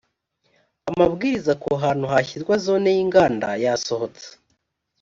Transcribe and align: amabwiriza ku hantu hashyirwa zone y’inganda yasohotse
amabwiriza 0.89 1.53
ku 1.61 1.69
hantu 1.83 2.05
hashyirwa 2.13 2.53
zone 2.65 2.87
y’inganda 2.95 3.49
yasohotse 3.63 4.27